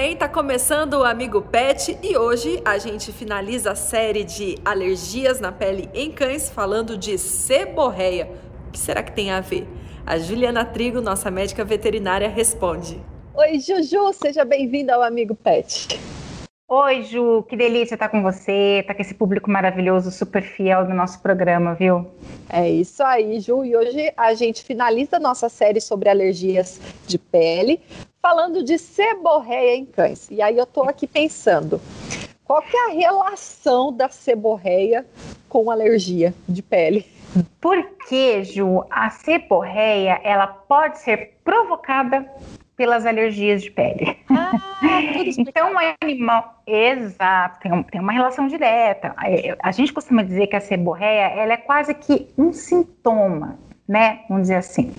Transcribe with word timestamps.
Bem? 0.00 0.16
Tá 0.16 0.26
começando 0.26 0.94
o 0.94 1.04
Amigo 1.04 1.42
Pet 1.42 1.98
e 2.02 2.16
hoje 2.16 2.62
a 2.64 2.78
gente 2.78 3.12
finaliza 3.12 3.72
a 3.72 3.74
série 3.74 4.24
de 4.24 4.56
alergias 4.64 5.40
na 5.40 5.52
pele 5.52 5.90
em 5.92 6.10
cães 6.10 6.48
falando 6.48 6.96
de 6.96 7.18
seborreia. 7.18 8.30
O 8.66 8.70
que 8.70 8.78
será 8.78 9.02
que 9.02 9.12
tem 9.12 9.30
a 9.30 9.42
ver? 9.42 9.68
A 10.06 10.16
Juliana 10.16 10.64
Trigo, 10.64 11.02
nossa 11.02 11.30
médica 11.30 11.66
veterinária, 11.66 12.30
responde. 12.30 12.98
Oi, 13.34 13.58
Juju, 13.58 14.14
seja 14.14 14.42
bem-vinda 14.42 14.94
ao 14.94 15.02
Amigo 15.02 15.34
Pet. 15.34 16.00
Oi, 16.66 17.02
Ju, 17.02 17.42
que 17.42 17.54
delícia 17.54 17.94
estar 17.94 18.08
com 18.08 18.22
você, 18.22 18.78
estar 18.80 18.94
com 18.94 19.02
esse 19.02 19.12
público 19.12 19.50
maravilhoso, 19.50 20.10
super 20.10 20.42
fiel 20.42 20.86
do 20.86 20.94
nosso 20.94 21.20
programa, 21.20 21.74
viu? 21.74 22.06
É 22.48 22.66
isso 22.70 23.02
aí, 23.02 23.38
Ju, 23.38 23.66
e 23.66 23.76
hoje 23.76 24.10
a 24.16 24.32
gente 24.32 24.64
finaliza 24.64 25.18
a 25.18 25.20
nossa 25.20 25.50
série 25.50 25.80
sobre 25.80 26.08
alergias 26.08 26.80
de 27.06 27.18
pele, 27.18 27.82
falando 28.22 28.62
de 28.62 28.78
seborreia 28.78 29.76
em 29.76 29.86
cães. 29.86 30.28
E 30.30 30.42
aí 30.42 30.56
eu 30.56 30.66
tô 30.66 30.82
aqui 30.82 31.06
pensando, 31.06 31.80
qual 32.44 32.62
que 32.62 32.76
é 32.76 32.86
a 32.86 32.92
relação 32.92 33.92
da 33.92 34.08
seborreia 34.08 35.06
com 35.48 35.70
alergia 35.70 36.34
de 36.48 36.62
pele? 36.62 37.06
Porque, 37.60 38.42
Ju, 38.44 38.84
a 38.90 39.08
seborreia, 39.10 40.20
ela 40.24 40.46
pode 40.46 40.98
ser 40.98 41.38
provocada 41.44 42.28
pelas 42.76 43.06
alergias 43.06 43.62
de 43.62 43.70
pele. 43.70 44.16
Ah, 44.28 44.52
então, 45.38 45.74
o 45.74 45.78
animal, 46.02 46.62
exato, 46.66 47.60
tem, 47.60 47.72
um, 47.72 47.82
tem, 47.82 48.00
uma 48.00 48.12
relação 48.12 48.48
direta. 48.48 49.14
A 49.62 49.70
gente 49.70 49.92
costuma 49.92 50.22
dizer 50.22 50.46
que 50.48 50.56
a 50.56 50.60
seborreia, 50.60 51.28
ela 51.28 51.52
é 51.52 51.58
quase 51.58 51.94
que 51.94 52.28
um 52.36 52.52
sintoma 52.52 53.58
né? 53.90 54.20
Vamos 54.28 54.42
dizer 54.44 54.54
assim. 54.54 54.92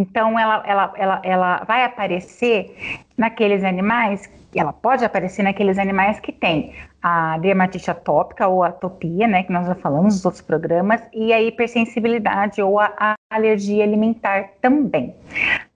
Então, 0.00 0.38
ela, 0.38 0.62
ela, 0.66 0.92
ela, 0.96 1.20
ela 1.22 1.64
vai 1.64 1.84
aparecer 1.84 2.74
naqueles 3.18 3.62
animais, 3.62 4.30
ela 4.54 4.72
pode 4.72 5.04
aparecer 5.04 5.42
naqueles 5.42 5.78
animais 5.78 6.18
que 6.18 6.32
têm 6.32 6.72
a 7.02 7.36
dermatite 7.36 7.90
atópica 7.90 8.48
ou 8.48 8.62
atopia, 8.62 9.28
né, 9.28 9.42
que 9.42 9.52
nós 9.52 9.66
já 9.66 9.74
falamos 9.74 10.14
nos 10.14 10.24
outros 10.24 10.42
programas, 10.42 11.02
e 11.12 11.34
a 11.34 11.42
hipersensibilidade 11.42 12.62
ou 12.62 12.80
a, 12.80 12.90
a 12.98 13.14
alergia 13.30 13.84
alimentar 13.84 14.52
também. 14.62 15.14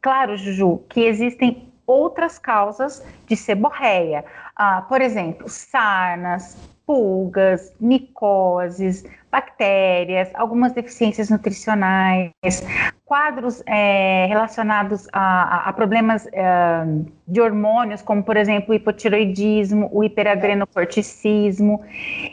Claro, 0.00 0.38
Juju, 0.38 0.83
que 0.88 1.00
existem 1.00 1.69
outras 1.86 2.38
causas 2.38 3.05
de 3.27 3.36
seborreia. 3.36 4.25
Ah, 4.56 4.86
por 4.88 5.03
exemplo, 5.03 5.50
sarnas, 5.50 6.56
pulgas, 6.86 7.75
micoses, 7.78 9.05
bactérias, 9.31 10.31
algumas 10.34 10.72
deficiências 10.72 11.28
nutricionais, 11.28 12.31
quadros 13.14 13.62
é, 13.64 14.26
relacionados 14.26 15.06
a, 15.12 15.68
a 15.68 15.72
problemas 15.72 16.26
é, 16.32 16.84
de 17.28 17.40
hormônios, 17.40 18.02
como 18.02 18.24
por 18.24 18.36
exemplo 18.36 18.72
o 18.72 18.74
hipotiroidismo, 18.74 19.88
o 19.92 20.02
hiperadrenocorticismo, 20.02 21.80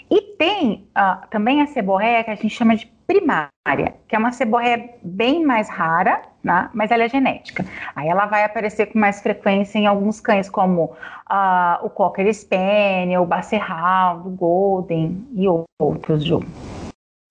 e 0.10 0.22
tem 0.40 0.88
uh, 0.98 1.28
também 1.30 1.62
a 1.62 1.68
seborreia 1.68 2.24
que 2.24 2.32
a 2.32 2.36
gente 2.36 2.50
chama 2.50 2.76
de 2.76 2.92
primária, 3.06 3.94
que 4.08 4.16
é 4.16 4.18
uma 4.18 4.32
seborreia 4.32 4.90
bem 5.04 5.46
mais 5.46 5.70
rara, 5.70 6.24
né, 6.44 6.68
mas 6.74 6.90
ela 6.90 7.04
é 7.04 7.10
genética. 7.10 7.64
Aí 7.96 8.08
ela 8.08 8.26
vai 8.26 8.44
aparecer 8.44 8.88
com 8.88 8.98
mais 8.98 9.22
frequência 9.22 9.78
em 9.78 9.86
alguns 9.86 10.20
cães, 10.20 10.50
como 10.50 10.86
uh, 10.86 11.86
o 11.86 11.92
Cocker 11.92 12.34
Spaniel, 12.34 13.22
o 13.22 13.26
Basset 13.28 13.62
Hound, 13.62 14.28
o 14.28 14.32
Golden 14.32 15.28
e 15.36 15.46
outros, 15.80 16.26
Ju. 16.26 16.44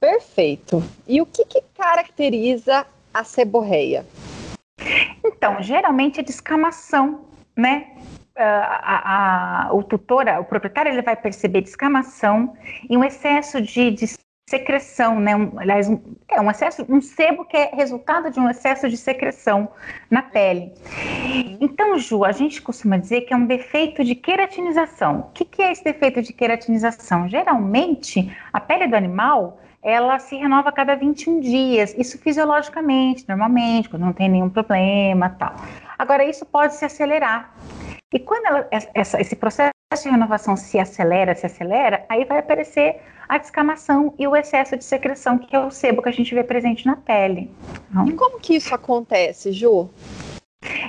Perfeito. 0.01 0.85
E 1.05 1.21
o 1.21 1.27
que, 1.27 1.45
que 1.45 1.63
caracteriza 1.77 2.87
a 3.13 3.25
seborreia? 3.25 4.07
Então, 5.25 5.63
geralmente 5.63 6.21
é 6.21 6.23
descamação, 6.23 7.27
né? 7.57 7.87
Uh, 8.37 8.43
a, 8.43 9.67
a, 9.69 9.75
o 9.75 9.83
tutor, 9.83 10.27
o 10.41 10.45
proprietário, 10.45 10.93
ele 10.93 11.03
vai 11.03 11.17
perceber 11.17 11.61
descamação 11.61 12.57
e 12.89 12.97
um 12.97 13.05
excesso 13.05 13.61
de, 13.61 13.91
de 13.91 14.07
secreção, 14.51 15.21
né? 15.21 15.37
Um, 15.37 15.53
aliás, 15.59 15.89
um, 15.89 16.01
é 16.29 16.41
um 16.41 16.51
excesso, 16.51 16.85
um 16.89 17.01
sebo 17.01 17.45
que 17.45 17.57
é 17.57 17.71
resultado 17.73 18.31
de 18.33 18.41
um 18.41 18.51
excesso 18.51 18.89
de 18.89 18.97
secreção 18.97 19.69
na 20.11 20.23
pele. 20.23 20.73
Então, 21.61 21.97
Ju, 21.97 22.25
a 22.25 22.33
gente 22.33 22.61
costuma 22.61 22.97
dizer 22.97 23.21
que 23.23 23.33
é 23.33 23.37
um 23.37 23.47
defeito 23.47 24.03
de 24.03 24.17
queratinização. 24.17 25.21
O 25.21 25.33
que, 25.33 25.45
que 25.45 25.63
é 25.63 25.71
esse 25.71 25.85
defeito 25.85 26.21
de 26.21 26.33
queratinização? 26.33 27.29
Geralmente, 27.29 28.37
a 28.53 28.61
pele 28.61 28.89
do 28.89 28.97
animal 28.97 29.61
ela 29.83 30.19
se 30.19 30.37
renova 30.37 30.69
a 30.69 30.73
cada 30.73 30.95
21 30.95 31.41
dias, 31.41 31.95
isso 31.97 32.19
fisiologicamente, 32.19 33.25
normalmente, 33.27 33.89
quando 33.89 34.03
não 34.03 34.13
tem 34.13 34.29
nenhum 34.29 34.51
problema, 34.51 35.31
tal. 35.39 35.55
Agora, 35.97 36.23
isso 36.23 36.45
pode 36.45 36.75
se 36.75 36.85
acelerar. 36.85 37.55
E 38.13 38.19
quando 38.19 38.47
ela, 38.47 38.69
essa, 38.93 39.19
esse 39.19 39.37
processo 39.37 39.80
de 39.99 40.09
renovação 40.09 40.57
se 40.57 40.79
acelera, 40.79 41.35
se 41.35 41.47
acelera, 41.47 42.05
aí 42.09 42.25
vai 42.25 42.39
aparecer 42.39 43.01
a 43.29 43.39
descamação 43.39 44.15
e 44.17 44.27
o 44.29 44.37
excesso 44.37 44.77
de 44.77 44.85
secreção, 44.85 45.37
que 45.37 45.55
é 45.55 45.59
o 45.59 45.69
sebo 45.69 46.01
que 46.01 46.09
a 46.09 46.13
gente 46.13 46.33
vê 46.33 46.45
presente 46.45 46.87
na 46.87 46.95
pele. 46.95 47.53
Então, 47.91 48.07
e 48.07 48.13
como 48.13 48.39
que 48.39 48.55
isso 48.55 48.73
acontece, 48.73 49.51
Ju? 49.51 49.91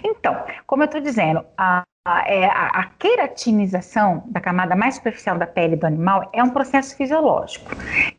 Então, 0.04 0.44
como 0.68 0.84
eu 0.84 0.86
estou 0.86 1.02
dizendo, 1.02 1.44
a, 1.58 1.82
é, 2.08 2.46
a, 2.46 2.90
queratinização 2.98 4.24
da 4.26 4.42
camada 4.42 4.76
mais 4.76 4.96
superficial 4.96 5.38
da 5.38 5.46
pele 5.46 5.76
do 5.76 5.86
animal 5.86 6.28
é 6.34 6.44
um 6.44 6.50
processo 6.50 6.96
fisiológico, 6.96 7.70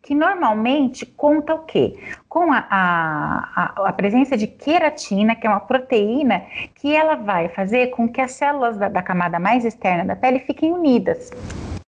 que 0.00 0.14
normalmente 0.14 1.04
conta 1.04 1.54
o 1.54 1.64
quê? 1.64 1.98
Com 2.28 2.52
a, 2.52 2.64
a, 2.70 3.88
a, 3.88 3.92
presença 3.92 4.36
de 4.36 4.46
queratina, 4.46 5.34
que 5.34 5.48
é 5.48 5.50
uma 5.50 5.58
proteína, 5.58 6.44
que 6.76 6.94
ela 6.94 7.16
vai 7.16 7.48
fazer 7.48 7.88
com 7.88 8.08
que 8.08 8.20
as 8.20 8.30
células 8.32 8.78
da, 8.78 8.88
da 8.88 9.02
camada 9.02 9.40
mais 9.40 9.64
externa 9.64 10.04
da 10.04 10.14
pele 10.14 10.38
fiquem 10.40 10.72
unidas 10.72 11.30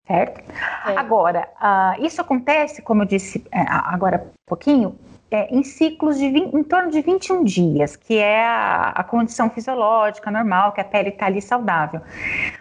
certo? 0.06 0.42
É. 0.86 0.98
Agora, 0.98 1.48
uh, 1.62 2.06
isso 2.06 2.20
acontece, 2.20 2.82
como 2.82 3.04
eu 3.04 3.06
disse 3.06 3.38
uh, 3.38 3.44
agora 3.86 4.18
há 4.18 4.50
pouquinho, 4.50 5.00
é, 5.34 5.48
em 5.50 5.64
ciclos 5.64 6.20
de 6.20 6.30
20, 6.30 6.54
em 6.54 6.64
torno 6.64 6.92
de 6.92 7.02
21 7.02 7.44
dias, 7.44 7.96
que 7.96 8.20
é 8.20 8.46
a, 8.46 8.90
a 8.90 9.04
condição 9.04 9.50
fisiológica 9.50 10.30
normal, 10.30 10.74
que 10.74 10.80
a 10.80 10.84
pele 10.84 11.10
está 11.10 11.26
ali 11.26 11.42
saudável. 11.42 12.02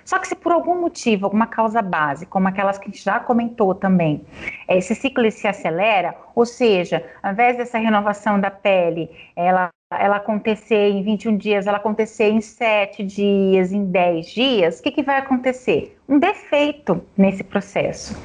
Só 0.07 0.19
que 0.19 0.27
se 0.27 0.35
por 0.35 0.53
algum 0.53 0.81
motivo, 0.81 1.27
alguma 1.27 1.47
causa 1.47 1.83
base, 1.83 2.25
como 2.25 2.49
aquelas 2.49 2.79
que 2.79 2.89
a 2.89 2.91
gente 2.91 3.05
já 3.05 3.21
comentou 3.21 3.75
também, 3.75 4.25
é, 4.67 4.79
esse 4.79 4.95
ciclo 4.95 5.31
se 5.31 5.47
acelera, 5.47 6.17
ou 6.35 6.47
seja, 6.47 7.05
ao 7.23 7.33
invés 7.33 7.59
dessa 7.59 7.77
renovação 7.77 8.41
da 8.41 8.51
pele, 8.51 9.11
ela 9.37 9.69
ela 9.99 10.17
acontecer 10.17 10.91
em 10.91 11.03
21 11.03 11.37
dias, 11.37 11.67
ela 11.67 11.79
acontecer 11.79 12.31
em 12.31 12.41
7 12.41 13.03
dias, 13.03 13.73
em 13.73 13.85
10 13.85 14.27
dias, 14.27 14.79
o 14.79 14.83
que, 14.83 14.91
que 14.91 15.03
vai 15.03 15.19
acontecer? 15.19 15.97
Um 16.09 16.19
defeito 16.19 17.03
nesse 17.17 17.43
processo. 17.43 18.17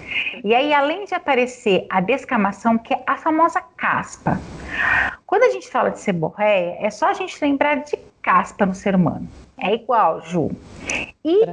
E 0.44 0.54
aí, 0.54 0.74
além 0.74 1.06
de 1.06 1.14
aparecer 1.14 1.86
a 1.90 2.02
descamação, 2.02 2.78
que 2.78 2.94
é 2.94 3.04
a 3.06 3.18
famosa 3.18 3.62
caspa. 3.76 4.40
Quando 5.26 5.44
a 5.44 5.50
gente 5.50 5.70
fala 5.70 5.90
de 5.90 6.00
seborreia, 6.00 6.78
é 6.80 6.90
só 6.90 7.10
a 7.10 7.14
gente 7.14 7.38
lembrar 7.42 7.76
de 7.76 7.98
caspa 8.22 8.66
no 8.66 8.76
ser 8.76 8.96
humano. 8.96 9.28
É 9.60 9.74
igual, 9.74 10.22
Ju. 10.22 10.52
E 11.26 11.44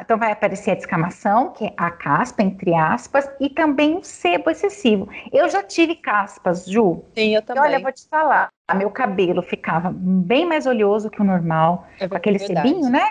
então 0.00 0.18
vai 0.18 0.32
aparecer 0.32 0.72
a 0.72 0.74
descamação, 0.74 1.52
que 1.52 1.66
é 1.66 1.74
a 1.76 1.90
caspa, 1.90 2.42
entre 2.42 2.74
aspas, 2.74 3.30
e 3.38 3.50
também 3.50 3.96
o 3.96 4.02
sebo 4.02 4.50
excessivo. 4.50 5.08
Eu 5.30 5.48
já 5.48 5.62
tive 5.62 5.94
caspas, 5.94 6.66
Ju. 6.66 7.04
Sim, 7.14 7.34
eu 7.34 7.42
também. 7.42 7.62
E 7.62 7.66
olha, 7.66 7.78
vou 7.80 7.92
te 7.92 8.08
falar, 8.08 8.48
meu 8.74 8.90
cabelo 8.90 9.42
ficava 9.42 9.92
bem 9.94 10.46
mais 10.46 10.66
oleoso 10.66 11.10
que 11.10 11.20
o 11.20 11.24
normal, 11.24 11.86
é 12.00 12.06
aquele 12.06 12.38
verdade. 12.38 12.68
sebinho, 12.68 12.90
né? 12.90 13.06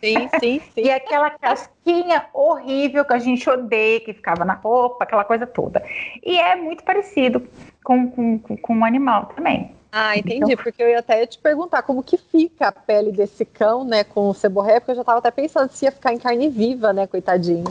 Sim, 0.00 0.28
sim, 0.40 0.60
sim. 0.74 0.80
e 0.80 0.90
aquela 0.90 1.30
casquinha 1.30 2.26
horrível 2.32 3.04
que 3.04 3.14
a 3.14 3.18
gente 3.18 3.48
odeia, 3.50 4.00
que 4.00 4.14
ficava 4.14 4.44
na 4.44 4.54
roupa, 4.54 5.04
aquela 5.04 5.24
coisa 5.24 5.46
toda. 5.46 5.82
E 6.24 6.38
é 6.38 6.54
muito 6.54 6.84
parecido 6.84 7.46
com, 7.82 8.08
com, 8.10 8.38
com 8.38 8.78
o 8.78 8.84
animal 8.84 9.26
também. 9.26 9.74
Ah, 9.94 10.16
entendi, 10.16 10.52
então... 10.52 10.64
porque 10.64 10.82
eu 10.82 10.88
ia 10.88 11.00
até 11.00 11.26
te 11.26 11.38
perguntar 11.38 11.82
como 11.82 12.02
que 12.02 12.16
fica 12.16 12.68
a 12.68 12.72
pele 12.72 13.12
desse 13.12 13.44
cão, 13.44 13.84
né, 13.84 14.02
com 14.02 14.30
o 14.30 14.34
seborré, 14.34 14.80
porque 14.80 14.92
eu 14.92 14.96
já 14.96 15.02
estava 15.02 15.18
até 15.18 15.30
pensando 15.30 15.70
se 15.70 15.84
ia 15.84 15.92
ficar 15.92 16.14
em 16.14 16.18
carne 16.18 16.48
viva, 16.48 16.94
né, 16.94 17.06
coitadinho. 17.06 17.64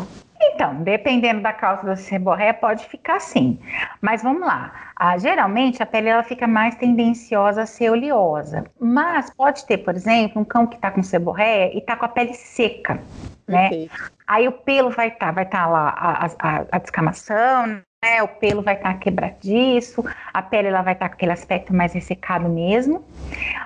Então, 0.44 0.76
dependendo 0.84 1.42
da 1.42 1.54
causa 1.54 1.84
da 1.84 1.96
seborré, 1.96 2.54
pode 2.54 2.86
ficar 2.86 3.16
assim. 3.16 3.60
Mas 4.00 4.24
vamos 4.24 4.42
lá. 4.42 4.92
Ah, 4.96 5.18
geralmente 5.18 5.82
a 5.82 5.86
pele 5.86 6.10
ela 6.10 6.24
fica 6.24 6.48
mais 6.48 6.76
tendenciosa 6.76 7.64
a 7.64 7.66
ser 7.66 7.92
oleosa. 7.92 8.66
Mas 8.80 9.30
pode 9.32 9.66
ter, 9.66 9.80
por 9.80 9.96
exemplo, 9.96 10.42
um 10.42 10.46
cão 10.46 10.66
que 10.66 10.76
está 10.76 10.92
com 10.92 11.04
seborré 11.04 11.72
e 11.74 11.78
está 11.78 11.96
com 11.96 12.06
a 12.06 12.10
pele 12.10 12.34
seca. 12.34 13.00
né? 13.48 13.88
Aí 14.28 14.48
o 14.48 14.52
pelo 14.52 14.90
vai 14.90 15.10
estar, 15.10 15.28
tá, 15.28 15.32
vai 15.32 15.44
estar 15.44 15.64
tá 15.64 15.68
lá 15.68 15.90
a, 15.90 16.26
a, 16.26 16.66
a 16.72 16.78
descamação, 16.80 17.82
né? 18.04 18.24
O 18.24 18.28
pelo 18.28 18.64
vai 18.64 18.74
estar 18.74 18.94
tá 18.94 19.00
quebradiço, 19.00 20.04
a 20.34 20.42
pele 20.42 20.70
ela 20.70 20.82
vai 20.82 20.94
estar 20.94 21.06
tá 21.06 21.10
com 21.10 21.16
aquele 21.16 21.32
aspecto 21.32 21.74
mais 21.74 21.94
ressecado 21.94 22.50
mesmo, 22.50 23.06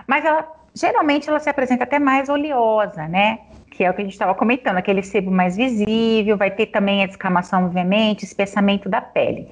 mas 0.05 0.25
ela 0.25 0.45
geralmente 0.75 1.29
ela 1.29 1.39
se 1.39 1.49
apresenta 1.49 1.85
até 1.85 1.99
mais 1.99 2.27
oleosa, 2.27 3.07
né? 3.07 3.39
que 3.71 3.83
é 3.83 3.91
o 3.91 3.93
que 3.93 4.01
a 4.01 4.03
gente 4.05 4.13
estava 4.13 4.33
comentando, 4.33 4.77
aquele 4.77 5.03
sebo 5.03 5.29
mais 5.29 5.57
visível, 5.57 6.37
vai 6.37 6.49
ter 6.49 6.67
também 6.67 7.03
a 7.03 7.07
descamação, 7.07 7.65
obviamente, 7.65 8.23
espessamento 8.23 8.87
da 8.87 9.01
pele. 9.01 9.49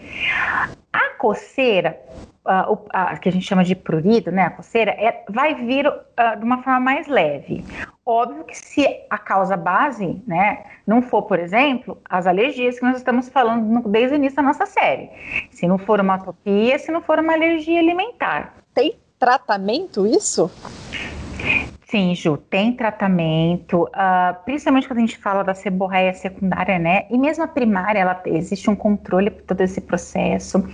A 1.24 1.26
coceira, 1.26 1.98
uh, 2.46 2.70
o, 2.70 2.74
uh, 2.74 3.20
que 3.22 3.30
a 3.30 3.32
gente 3.32 3.46
chama 3.46 3.64
de 3.64 3.76
prurido, 3.76 4.30
né, 4.30 4.44
a 4.44 4.50
coceira, 4.50 4.92
é, 4.92 5.24
vai 5.30 5.56
vir 5.56 5.88
uh, 5.88 6.38
de 6.38 6.44
uma 6.44 6.62
forma 6.62 6.82
mais 6.82 7.08
leve. 7.08 7.64
Óbvio 8.06 8.44
que 8.44 8.58
se 8.58 8.86
a 9.10 9.18
causa 9.18 9.56
base, 9.56 10.22
né, 10.28 10.66
não 10.86 11.02
for, 11.02 11.22
por 11.22 11.40
exemplo, 11.40 11.98
as 12.10 12.28
alergias 12.28 12.78
que 12.78 12.84
nós 12.84 12.98
estamos 12.98 13.30
falando 13.30 13.64
no, 13.64 13.88
desde 13.88 14.16
o 14.16 14.18
início 14.18 14.36
da 14.36 14.42
nossa 14.42 14.66
série. 14.66 15.10
Se 15.50 15.66
não 15.66 15.78
for 15.78 16.02
uma 16.02 16.16
atopia, 16.16 16.78
se 16.78 16.92
não 16.92 17.02
for 17.02 17.20
uma 17.20 17.32
alergia 17.32 17.80
alimentar. 17.80 18.56
Tem 18.74 18.94
tratamento 19.18 20.06
isso? 20.06 20.52
Sim, 21.94 22.16
Ju, 22.16 22.38
tem 22.38 22.76
tratamento, 22.76 23.84
uh, 23.84 24.44
principalmente 24.46 24.88
quando 24.88 24.98
a 24.98 25.02
gente 25.02 25.16
fala 25.16 25.44
da 25.44 25.54
seborreia 25.54 26.12
secundária, 26.16 26.80
né? 26.80 27.06
E 27.08 27.16
mesmo 27.20 27.44
a 27.44 27.48
primária, 27.48 28.00
ela, 28.00 28.20
existe 28.26 28.68
um 28.68 28.76
controle 28.76 29.30
por 29.30 29.44
todo 29.44 29.62
esse 29.62 29.80
processo. 29.80 30.68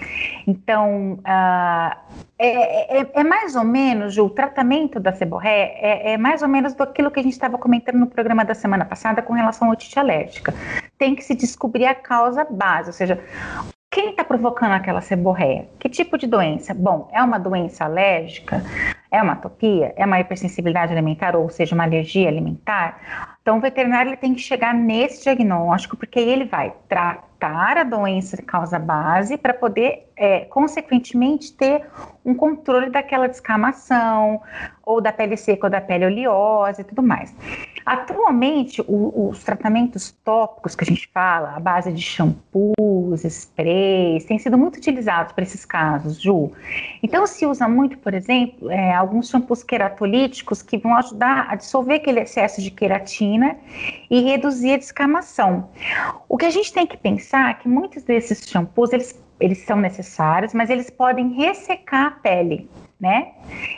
Então, 0.48 1.16
uh, 1.16 1.98
é, 2.38 3.02
é, 3.02 3.12
é, 3.16 3.24
mais 3.26 3.58
ou 3.58 3.66
menos, 3.66 4.14
Ju, 4.14 4.28
o 4.28 4.30
tratamento 4.30 4.98
da 4.98 5.12
seborreia 5.12 5.74
é, 5.76 6.14
é 6.14 6.18
mais 6.18 6.42
ou 6.42 6.48
menos 6.48 6.74
do 6.74 6.84
aquilo 6.84 7.12
que 7.12 7.20
a 7.20 7.24
gente 7.24 7.34
estava 7.34 7.58
comentando 7.58 7.98
no 7.98 8.08
programa 8.08 8.46
da 8.46 8.54
semana 8.54 8.86
passada 8.86 9.22
com 9.22 9.34
relação 9.34 9.68
à 9.68 9.74
otite 9.74 10.00
alérgica. 10.00 10.54
Tem 10.98 11.16
que 11.16 11.22
se 11.22 11.36
descobrir 11.36 11.86
a 11.86 11.96
causa 11.96 12.46
base, 12.46 12.92
ou 12.92 12.94
seja, 12.94 13.22
quem 13.92 14.12
está 14.12 14.24
provocando 14.24 14.74
aquela 14.74 15.02
seborreia? 15.02 15.68
Que 15.80 15.90
tipo 15.90 16.18
de 16.18 16.28
doença? 16.28 16.74
Bom, 16.76 17.10
é 17.12 17.22
uma 17.24 17.40
doença 17.40 17.86
alérgica? 17.86 18.64
É 19.12 19.22
uma 19.22 19.34
atopia? 19.34 19.94
É 19.96 20.06
uma 20.06 20.20
hipersensibilidade 20.20 20.92
alimentar, 20.92 21.36
ou 21.36 21.50
seja, 21.50 21.74
uma 21.74 21.86
alergia 21.86 22.28
alimentar? 22.28 23.38
Então, 23.42 23.58
o 23.58 23.62
veterinário 23.62 24.10
ele 24.10 24.18
tem 24.18 24.36
que 24.36 24.42
chegar 24.42 24.76
nesse 24.76 25.24
diagnóstico, 25.24 25.98
porque 25.98 26.20
ele 26.20 26.46
vai 26.46 26.72
tratar 26.88 27.78
a 27.80 27.84
doença 27.84 28.38
de 28.38 28.44
causa 28.44 28.78
base 28.78 29.38
para 29.38 29.56
poder, 29.56 30.08
é, 30.16 30.42
consequentemente, 30.42 31.52
ter 31.54 31.84
um 32.24 32.36
controle 32.36 32.92
daquela 32.92 33.28
descamação, 33.28 34.40
ou 34.84 35.02
da 35.02 35.12
pele 35.12 35.36
seca 35.36 35.66
ou 35.66 35.72
da 35.72 35.82
pele 35.82 36.06
oleosa 36.06 36.82
e 36.82 36.84
tudo 36.84 37.02
mais. 37.02 37.36
Atualmente, 37.90 38.84
o, 38.88 39.30
os 39.30 39.44
tratamentos 39.44 40.12
tópicos 40.24 40.76
que 40.76 40.84
a 40.84 40.86
gente 40.86 41.10
fala, 41.12 41.56
a 41.56 41.60
base 41.60 41.92
de 41.92 42.00
shampoos, 42.00 43.26
sprays, 43.26 44.26
têm 44.26 44.38
sido 44.38 44.60
muito 44.60 44.78
utilizados 44.78 45.34
para 45.34 45.44
esses 45.44 45.66
casos, 45.66 46.22
Ju. 46.22 46.52
Então, 47.02 47.26
se 47.26 47.48
usa 47.48 47.68
muito, 47.68 47.98
por 47.98 48.14
exemplo, 48.14 48.70
é, 48.70 48.94
alguns 48.94 49.30
shampoos 49.30 49.64
queratolíticos 49.64 50.62
que 50.62 50.78
vão 50.78 50.96
ajudar 50.98 51.48
a 51.50 51.56
dissolver 51.56 51.96
aquele 51.96 52.20
excesso 52.20 52.62
de 52.62 52.70
queratina 52.70 53.58
e 54.08 54.22
reduzir 54.22 54.74
a 54.74 54.78
descamação. 54.78 55.72
O 56.30 56.38
que 56.38 56.46
a 56.46 56.52
gente 56.52 56.72
tem 56.72 56.86
que 56.86 56.96
pensar 56.96 57.50
é 57.50 57.54
que 57.56 57.68
muitos 57.68 58.04
desses 58.04 58.48
shampoos, 58.48 58.94
eles, 58.94 59.20
eles 59.40 59.66
são 59.66 59.78
necessários, 59.78 60.54
mas 60.54 60.70
eles 60.70 60.92
podem 60.92 61.30
ressecar 61.30 62.06
a 62.06 62.12
pele, 62.12 62.70
né? 63.00 63.32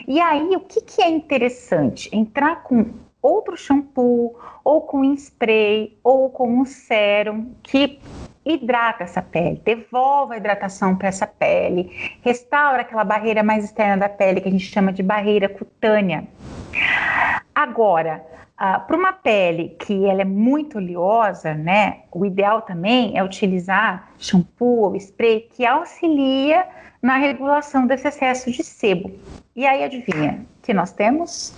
E 0.05 0.19
aí, 0.19 0.53
o 0.57 0.59
que, 0.59 0.81
que 0.81 1.01
é 1.01 1.09
interessante? 1.09 2.09
Entrar 2.13 2.61
com 2.63 2.87
outro 3.21 3.55
shampoo, 3.55 4.35
ou 4.63 4.81
com 4.81 5.13
spray, 5.13 5.97
ou 6.03 6.29
com 6.29 6.59
um 6.59 6.65
sérum 6.65 7.53
que 7.61 7.99
hidrata 8.43 9.03
essa 9.03 9.21
pele, 9.21 9.61
devolve 9.63 10.33
a 10.33 10.37
hidratação 10.37 10.95
para 10.95 11.07
essa 11.07 11.27
pele, 11.27 11.91
restaura 12.23 12.81
aquela 12.81 13.03
barreira 13.03 13.43
mais 13.43 13.63
externa 13.63 13.97
da 13.97 14.09
pele 14.09 14.41
que 14.41 14.47
a 14.47 14.51
gente 14.51 14.65
chama 14.65 14.91
de 14.91 15.03
barreira 15.03 15.47
cutânea. 15.47 16.27
Agora, 17.53 18.25
uh, 18.53 18.85
para 18.87 18.97
uma 18.97 19.13
pele 19.13 19.75
que 19.79 20.05
ela 20.05 20.21
é 20.21 20.25
muito 20.25 20.79
oleosa, 20.79 21.53
né, 21.53 21.99
o 22.11 22.25
ideal 22.25 22.63
também 22.63 23.17
é 23.17 23.23
utilizar 23.23 24.11
shampoo 24.17 24.85
ou 24.85 24.95
spray 24.95 25.41
que 25.41 25.65
auxilia 25.65 26.65
na 27.01 27.17
regulação 27.17 27.85
desse 27.85 28.07
excesso 28.07 28.51
de 28.51 28.63
sebo. 28.63 29.11
E 29.55 29.65
aí, 29.65 29.83
adivinha, 29.83 30.45
que 30.61 30.73
nós 30.73 30.91
temos? 30.91 31.55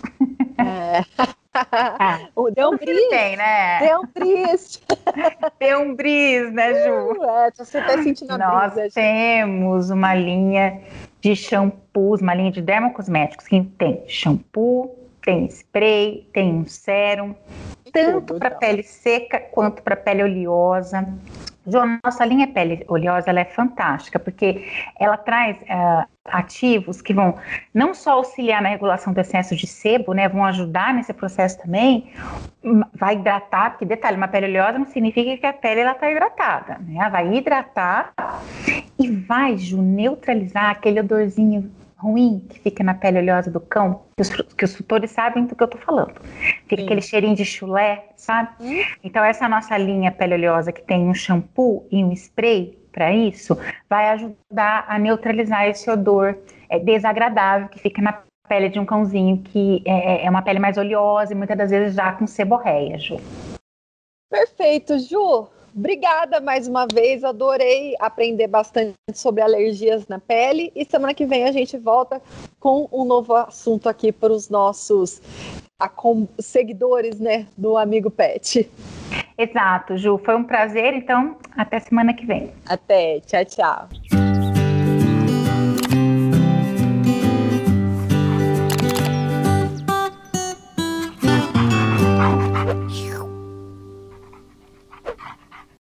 É. 0.57 1.33
Ah, 1.53 2.19
o 2.35 2.49
deu 2.49 2.69
um 2.69 2.77
bris. 2.77 3.09
Tem, 3.09 3.37
né? 3.37 3.79
Deu 3.79 3.99
um 4.01 4.07
bris. 4.07 4.81
Deu 5.59 5.79
um 5.81 5.95
bris, 5.95 6.51
né, 6.51 6.83
Ju? 6.83 7.23
É, 7.23 7.51
você 7.55 7.81
tá 7.81 8.01
sentindo 8.01 8.31
a 8.31 8.37
Nós 8.37 8.73
brisa, 8.73 8.93
temos 8.93 9.89
uma 9.89 10.15
linha 10.15 10.81
de 11.21 11.35
shampoos, 11.35 12.21
uma 12.21 12.33
linha 12.33 12.51
de 12.51 12.61
dermocosméticos 12.61 13.47
que 13.47 13.61
tem 13.77 14.03
shampoo, 14.07 14.93
tem 15.21 15.45
spray, 15.45 16.27
tem 16.33 16.53
um 16.53 16.65
sérum, 16.65 17.35
tanto 17.91 18.33
para 18.35 18.47
então. 18.47 18.59
pele 18.59 18.83
seca 18.83 19.39
quanto 19.39 19.81
para 19.81 19.95
pele 19.95 20.23
oleosa. 20.23 21.07
João, 21.65 21.97
nossa 22.03 22.25
linha 22.25 22.47
pele 22.47 22.83
oleosa 22.87 23.29
ela 23.29 23.39
é 23.39 23.45
fantástica, 23.45 24.19
porque 24.19 24.65
ela 24.99 25.15
traz 25.15 25.57
uh, 25.61 26.05
ativos 26.25 27.01
que 27.01 27.13
vão 27.13 27.35
não 27.73 27.93
só 27.93 28.13
auxiliar 28.13 28.61
na 28.61 28.69
regulação 28.69 29.13
do 29.13 29.19
excesso 29.19 29.55
de 29.55 29.65
sebo, 29.65 30.13
né, 30.13 30.27
vão 30.27 30.45
ajudar 30.45 30.93
nesse 30.93 31.13
processo 31.13 31.61
também, 31.61 32.11
vai 32.93 33.15
hidratar, 33.15 33.71
porque 33.71 33.85
detalhe, 33.85 34.17
uma 34.17 34.27
pele 34.27 34.47
oleosa 34.47 34.79
não 34.79 34.85
significa 34.85 35.37
que 35.37 35.45
a 35.45 35.53
pele 35.53 35.81
está 35.81 36.09
hidratada, 36.09 36.79
né, 36.79 36.95
ela 36.99 37.09
vai 37.09 37.33
hidratar 37.33 38.13
e 38.99 39.09
vai, 39.09 39.57
Ju, 39.57 39.81
neutralizar 39.81 40.69
aquele 40.69 40.99
odorzinho 40.99 41.71
ruim 42.03 42.45
que 42.49 42.59
fica 42.59 42.83
na 42.83 42.93
pele 42.93 43.19
oleosa 43.19 43.49
do 43.49 43.59
cão, 43.59 44.03
que 44.17 44.21
os, 44.21 44.29
que 44.29 44.65
os 44.65 44.73
tutores 44.73 45.11
sabem 45.11 45.45
do 45.45 45.55
que 45.55 45.63
eu 45.63 45.67
tô 45.67 45.77
falando. 45.77 46.13
Fica 46.67 46.81
Sim. 46.81 46.83
aquele 46.83 47.01
cheirinho 47.01 47.35
de 47.35 47.45
chulé, 47.45 48.09
sabe? 48.17 48.49
Hum? 48.59 48.81
Então, 49.03 49.23
essa 49.23 49.47
nossa 49.47 49.77
linha 49.77 50.11
pele 50.11 50.35
oleosa 50.35 50.71
que 50.71 50.81
tem 50.81 51.07
um 51.07 51.13
shampoo 51.13 51.87
e 51.89 52.03
um 52.03 52.11
spray 52.11 52.77
para 52.91 53.11
isso, 53.11 53.57
vai 53.89 54.09
ajudar 54.09 54.85
a 54.87 54.99
neutralizar 54.99 55.67
esse 55.67 55.89
odor 55.89 56.37
é, 56.69 56.77
desagradável 56.77 57.67
que 57.67 57.79
fica 57.79 58.01
na 58.01 58.21
pele 58.47 58.69
de 58.69 58.79
um 58.79 58.85
cãozinho 58.85 59.41
que 59.41 59.81
é, 59.85 60.23
é, 60.23 60.25
é 60.25 60.29
uma 60.29 60.43
pele 60.43 60.59
mais 60.59 60.77
oleosa 60.77 61.33
e 61.33 61.35
muitas 61.35 61.57
das 61.57 61.71
vezes 61.71 61.95
já 61.95 62.11
com 62.11 62.27
seborreia, 62.27 62.99
Ju. 62.99 63.17
Perfeito, 64.29 64.99
Ju. 64.99 65.47
Obrigada 65.75 66.39
mais 66.39 66.67
uma 66.67 66.85
vez, 66.85 67.23
adorei 67.23 67.95
aprender 67.99 68.47
bastante 68.47 68.93
sobre 69.13 69.41
alergias 69.41 70.07
na 70.07 70.19
pele 70.19 70.71
e 70.75 70.85
semana 70.85 71.13
que 71.13 71.25
vem 71.25 71.45
a 71.45 71.51
gente 71.51 71.77
volta 71.77 72.21
com 72.59 72.87
um 72.91 73.03
novo 73.03 73.33
assunto 73.35 73.89
aqui 73.89 74.11
para 74.11 74.31
os 74.31 74.49
nossos 74.49 75.21
seguidores, 76.39 77.19
né, 77.19 77.47
do 77.57 77.75
amigo 77.75 78.09
Pet. 78.09 78.69
Exato, 79.37 79.97
Ju, 79.97 80.19
foi 80.23 80.35
um 80.35 80.43
prazer, 80.43 80.93
então 80.93 81.35
até 81.57 81.79
semana 81.79 82.13
que 82.13 82.25
vem. 82.25 82.51
Até, 82.65 83.19
tchau, 83.21 83.43
tchau. 83.43 83.89